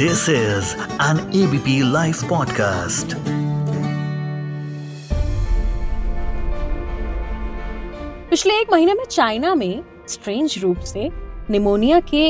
[0.00, 3.14] This is an ABP Life podcast.
[8.30, 11.08] पिछले एक महीने में चाइना में स्ट्रेंज रूप से
[11.50, 12.22] निमोनिया के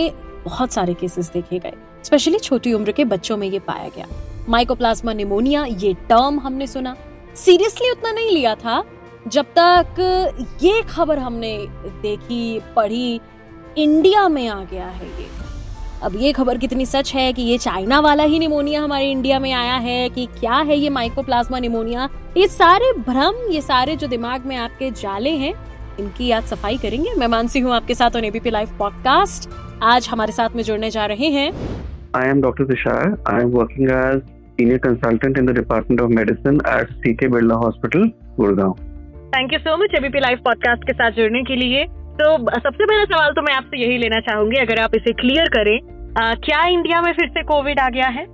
[0.44, 1.72] बहुत सारे केसेस देखे गए
[2.04, 4.06] स्पेशली छोटी उम्र के बच्चों में ये पाया गया।
[4.48, 6.96] माइकोप्लाज्मा निमोनिया ये टर्म हमने सुना।
[7.36, 8.82] सीरियसली उतना नहीं लिया था,
[9.26, 11.56] जब तक ये खबर हमने
[12.02, 13.20] देखी, पढ़ी
[13.78, 15.47] इंडिया में आ गया है ये।
[16.04, 19.52] अब ये खबर कितनी सच है कि ये चाइना वाला ही निमोनिया हमारे इंडिया में
[19.52, 24.46] आया है कि क्या है ये माइकोप्लाज्मा निमोनिया ये सारे भ्रम ये सारे जो दिमाग
[24.46, 25.52] में आपके जाले हैं
[26.00, 29.50] इनकी आज सफ़ाई करेंगे मैं मानसी हूँ आपके साथ ऑन एबीपी लाइव पॉडकास्ट
[29.84, 31.52] आज हमारे साथ में जुड़ने जा रहे हैं
[32.14, 32.64] I am Dr.
[32.64, 33.02] Tushar.
[33.28, 34.22] I am working as
[34.58, 38.76] senior consultant in the Department of Medicine at CK Birla Hospital, Gurgaon.
[39.32, 41.84] Thank you so much ABP live podcast के साथ जुड़ने के लिए
[42.20, 45.78] तो सबसे पहला सवाल तो मैं आपसे यही लेना चाहूँगी अगर आप इसे क्लियर करें
[46.20, 48.26] आ, क्या इंडिया में फिर से कोविड आ गया है?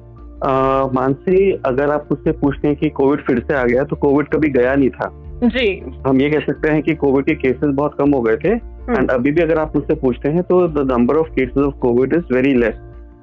[0.95, 4.49] मानसी अगर आप मुझसे पूछते हैं कि कोविड फिर से आ गया तो कोविड कभी
[4.51, 5.11] गया नहीं था।
[5.45, 5.67] जी।
[6.07, 8.53] हम ये कह सकते हैं कि कोविड के केसेस बहुत कम हो गए थे।
[8.91, 12.15] एंड अभी भी अगर आप मुझसे पूछते हैं तो the number of cases of Covid
[12.15, 12.75] is very less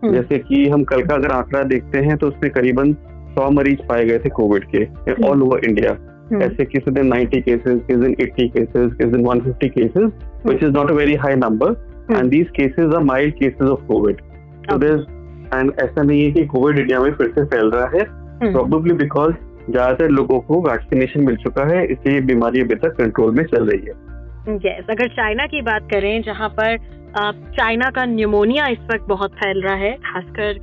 [0.04, 0.14] hmm.
[0.14, 2.94] जैसे कि हम कल का अगर आंकड़ा देखते हैं तो उसमें करीबन
[3.36, 4.84] सौ मरीज़ पाए गए थे कोविड के
[5.30, 9.26] ऑल ओवर इंडिया हम्म। ऐसे किसी दिन 90 cases, किसी दिन 80 cases, किसी दिन
[9.26, 10.12] 150 cases,
[10.46, 11.72] which is not a very high number.
[12.10, 14.22] And these cases are mild cases of COVID.
[14.70, 15.04] So there's
[15.56, 18.04] and ऐसा नहीं है कि कोविड इंडिया में फिर से फैल रहा है।
[18.52, 19.34] प्रोबेबली बिकॉज़
[19.70, 23.82] ज़्यादातर लोगों को वैक्सीनेशन मिल चुका है इसलिए बीमारी अभी तक कंट्रोल में चल रही
[23.82, 23.94] है।
[24.66, 26.78] यस अगर चाइना की बात करें जहाँ पर
[27.58, 30.60] चाइना का न्यूमोनिया इस वक्त बहुत फैल रहा है खासकर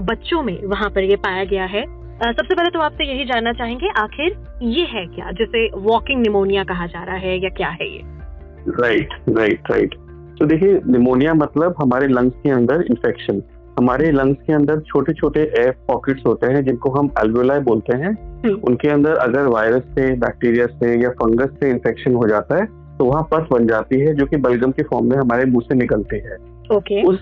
[0.00, 1.84] बच्चों में वहाँ पर ये पाया गया है।
[2.16, 5.30] सबसे पहले तो आपसे यही जानना चाहेंगे आखिर ये है क्या?
[5.30, 8.00] जिसे वॉकिंग निमोनिया कहा जा रहा है या क्या है ये?
[8.80, 9.94] राइट राइट राइट
[10.38, 13.42] तो देखिए निमोनिया मतलब हमारे लंग्स के अंदर इन्फेक्शन
[13.78, 18.14] हमारे लंग्स के अंदर छोटे छोटे एयर पॉकेट्स होते हैं जिनको हम एल्वेलाई बोलते हैं।
[18.60, 22.66] उनके अंदर अगर वायरस से बैक्टीरिया से या फंगस से इन्फेक्शन हो जाता है
[22.98, 25.74] तो वहाँ पस बन जाती है जो कि बलगम के फॉर्म में हमारे मुँह से
[25.74, 26.36] निकलती है।
[26.76, 27.18] ओके उस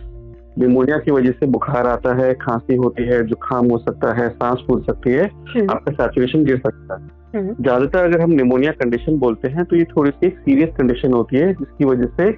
[0.58, 4.64] निमोनिया की वजह से बुखार आता है खांसी होती है जुकाम हो सकता है सांस
[4.68, 5.24] फूल सकती है
[5.66, 9.84] आपका सैचुरेशन गिर सकता है। हम्म। ज़्यादातर अगर हम निमोनिया कंडीशन बोलते हैं तो ये
[9.96, 12.28] थोड़ी सी एक सीरियस कंडीशन होती है जिसकी वजह से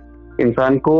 [0.42, 0.94] इंसान को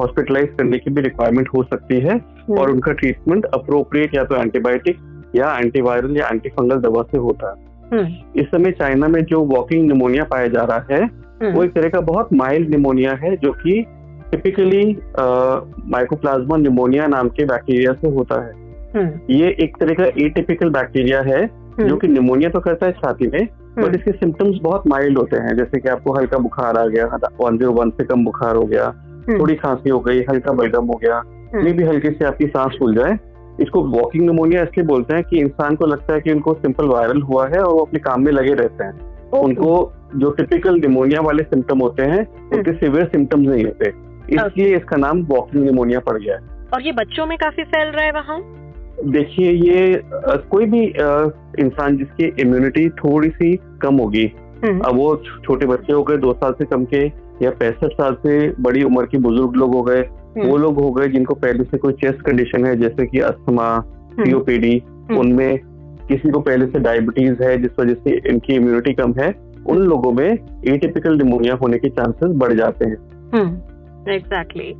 [0.00, 2.20] हॉस्पिटलाइज करने की भी रिक्वायरमेंट हो सकती है
[2.58, 5.00] और उनका ट्रीटमेंट अप्रोप्रिएट या तो एंटीबायोटिक
[5.36, 7.66] या एंटीवायरल या एंटी फंगल दवा से होता है।
[8.36, 12.00] इस समय चाइना में जो वॉकिंग निमोनिया पाया जा रहा है वो एक तरह का
[12.00, 13.84] बहुत माइल्ड निमोनिया है जो कि
[14.30, 14.84] टिपिकली
[15.90, 18.66] माइकोप्लाज्मा निमोनिया नाम के बैक्टीरिया से होता है।
[19.30, 21.46] ये एक तरह का एटिपिकल बैक्टीरिया है
[21.80, 23.46] जो कि निमोनिया तो करता है छाती में
[23.78, 27.04] बट इसके सिम्टम्स बहुत माइल्ड होते हैं जैसे कि आपको हल्का बुखार आ गया
[27.40, 28.88] वन ज़ीरो वन से कम बुखार हो गया
[29.30, 31.22] थोड़ी खांसी हो गई हल्का बलगम हो गया
[31.56, 33.18] ये भी हल्की से आपकी सांस फूल जाए।
[33.60, 37.22] इसको वॉकिंग निमोनिया इसलिए बोलते हैं कि इंसान को लगता है कि उनको सिंपल वायरल
[37.22, 39.70] हुआ है और वो अपने काम में लगे रहते हैं। उनको
[40.16, 43.90] जो टिपिकल निमोनिया वाले सिम्टम होते हैं उनके सिवियर सिम्टम्स नहीं होते।
[44.30, 48.04] इसलिए इसका नाम वॉकिंग निमोनिया पड़ गया है। और ये बच्चों में काफ़ी फैल रहा
[48.04, 48.40] है वहाँ?
[49.04, 50.02] देखिए ये
[50.50, 50.84] कोई भी
[51.62, 54.24] इंसान जिसकी इम्यूनिटी थोड़ी सी कम होगी
[54.64, 57.04] अब वो छोटे बच्चे हो गए दो साल से कम के
[57.42, 60.00] या पैंसठ साल से बड़ी उम्र के बुज़ुर्ग लोग हो गए
[60.38, 63.68] वो लोग हो गए जिनको पहले से कोई चेस्ट कंडीशन है जैसे कि अस्थमा
[64.20, 64.82] सीओपीडी
[65.18, 65.58] उनमें
[66.08, 69.32] किसी को पहले से डायबिटीज़ है जिस वजह से इनकी इम्यूनिटी कम है
[69.66, 72.96] उन लोगों में एटिपिकल निमोनिया होने के चांसेस बढ़ जाते हैं।
[74.08, 74.74] एग्जैक्टली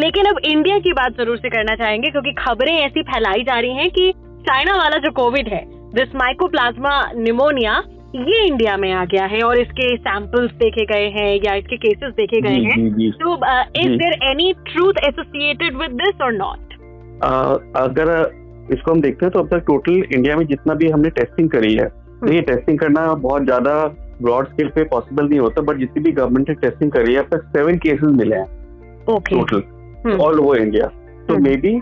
[0.00, 3.70] लेकिन अब इंडिया की बात ज़रूर से करना चाहेंगे क्योंकि खबरें ऐसी फैलाई जा रही
[3.70, 5.64] हैं कि चाइना वाला जो कोविड है
[5.94, 7.82] दिस माइकोप्लाज्मा निमोनिया
[8.16, 12.12] ये इंडिया में आ गया है और इसके सैंपल्स देखे गए हैं या इसके केसेस
[12.12, 13.34] देखे गए हैं। तो
[13.80, 13.88] is.
[13.88, 16.74] There any truth associated with this और नॉट
[17.76, 18.10] अगर
[18.72, 21.74] इसको हम देखते हैं तो अब तक टोटल इंडिया में जितना भी हमने टेस्टिंग करी
[21.74, 21.86] है
[22.20, 23.74] तो ये टेस्टिंग करना बहुत ज़्यादा
[24.22, 27.28] ब्रॉड स्केल पे पॉसिबल नहीं होता बट जितनी भी गवर्नमेंट ने टेस्टिंग करी है अब
[27.32, 28.46] तक सेवन केसेस मिले हैं
[29.06, 29.62] टोटल।
[30.20, 30.86] ऑल ओवर इंडिया
[31.28, 31.74] तो। मे बी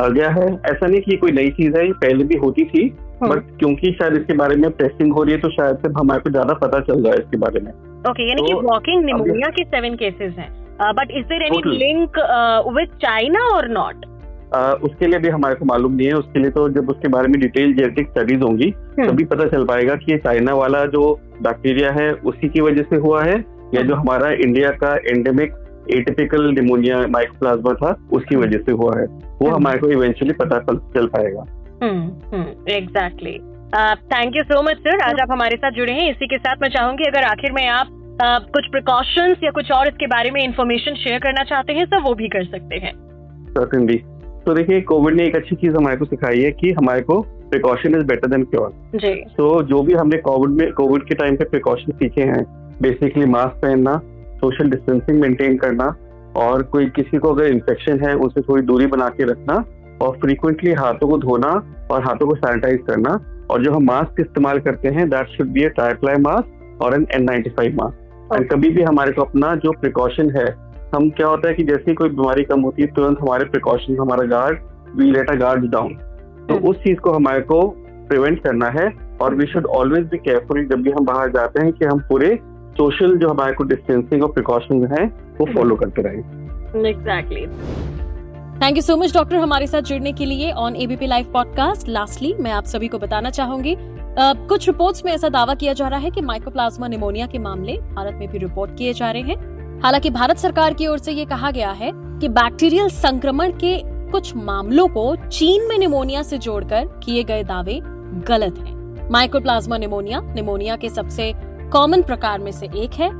[0.00, 2.88] आ गया है। ऐसा नहीं कि कोई नई चीज़ है ये पहले भी होती थी।
[3.22, 6.30] बट क्योंकि शायद इसके बारे में टेस्टिंग हो रही है तो शायद से हमारे को
[6.30, 7.72] ज़्यादा पता चल रहा है इसके बारे में।
[8.10, 10.50] ओके यानी कि तो वॉकिंग निमोनिया के सेवन केसेस हैं।
[10.94, 12.18] But is there any link
[12.76, 14.06] with China और नॉट
[14.84, 17.40] उसके लिए भी हमारे को मालूम नहीं है। उसके लिए तो जब उसके बारे में
[17.40, 21.04] डिटेल जेनेटिक स्टडीज़ होंगी तभी पता चल पाएगा कि ये चाइना वाला जो
[21.42, 23.36] बैक्टीरिया है उसी की वजह से हुआ है।
[23.74, 25.54] या जो हमारा इंडिया का एंडेमिक
[25.90, 30.58] एटिपिकल निमोनिया माइकोप्लाज्मा था उसकी वजह से हुआ है। वो हम्म। हमारे को इवेंचुअली पता
[30.60, 31.44] चल चल पाएगा।
[32.70, 33.38] Exactly
[34.12, 36.68] thank you so much sir आज आप हमारे साथ जुड़े हैं। इसी के साथ मैं
[36.68, 40.94] चाहूँगी अगर आखिर में आप uh, कुछ प्रिकॉशंस या कुछ और इसके बारे में इंफॉर्मेशन
[40.94, 42.92] शेयर करना चाहते हैं सर वो भी कर सकते हैं।
[43.50, 43.96] सर्टनली
[44.46, 47.94] तो देखिए कोविड ने एक अच्छी चीज़ हमारे को सिखाई है कि हमारे को precaution
[47.96, 48.70] is better than cure
[49.36, 52.44] तो जो भी हमने कोविड में कोविड के टाइम पे प्रिकॉशन सीखे हैं
[52.82, 54.00] बेसिकली मास्क पहनना
[54.36, 55.94] सोशल डिस्टेंसिंग मेंटेन करना
[56.36, 59.64] और कोई किसी को अगर इन्फेक्शन है उसे थोड़ी दूरी बना के रखना
[60.02, 61.50] और फ्रीक्वेंटली हाथों को धोना
[61.90, 63.18] और हाथों को सैनिटाइज करना।
[63.50, 67.06] और जो हम मास्क इस्तेमाल करते हैं that should be a triply mask और N
[67.14, 70.46] N ninety five mask और कभी भी हमारे को अपना जो प्रिकॉशन है
[70.94, 73.98] हम क्या होता है कि जैसे ही कोई बीमारी कम होती है तुरंत हमारे प्रिकॉशन
[74.00, 74.58] हमारा guard
[74.96, 75.94] we let a guard down
[76.48, 77.60] तो हम्म। उस चीज़ को हमारे को
[78.08, 78.86] प्रिवेंट करना है
[79.22, 82.38] और we should always be careful जब भी हम बाहर जाते हैं कि हम पूरे
[82.78, 85.04] सोशल जो हमारे को डिस्टेंसिंग और प्रिकॉशन है
[85.40, 87.46] वो फॉलो करते रहें। Exactly
[88.62, 92.34] thank you so much doctor हमारे साथ जुड़ने के लिए on ABP live podcast lastly
[92.40, 95.98] मैं आप सभी को बताना चाहूँगी अ, कुछ रिपोर्ट्स में ऐसा दावा किया जा रहा
[95.98, 100.10] है कि माइकोप्लाज्मा निमोनिया के मामले भारत में भी रिपोर्ट किए जा रहे हैं। हालाँकि
[100.10, 103.72] भारत सरकार की ओर से ये कहा गया है कि बैक्टीरियल संक्रमण के
[104.12, 107.80] कुछ मामलों को चीन में निमोनिया से जोड़कर किए गए दावे
[108.28, 111.32] गलत हैं। माइकोप्लाज्मा निमोनिया निमोनिया के सबसे
[111.72, 113.10] कॉमन प्रकार में से एक है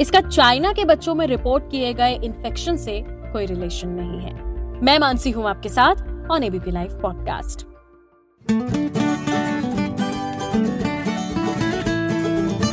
[0.00, 4.98] इसका चाइना के बच्चों में रिपोर्ट किए गए इन्फेक्शन से कोई रिलेशन नहीं है मैं
[4.98, 7.66] मानसी हूँ आपके साथ on ABP live podcast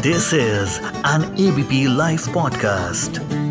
[0.01, 3.48] This is an ABP Life podcast.